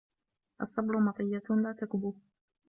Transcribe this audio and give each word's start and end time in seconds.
الصَّبْرُ 0.61 0.99
مَطِيَّةٌ 0.99 1.43
لَا 1.49 1.71
تَكْبُو 1.73 2.13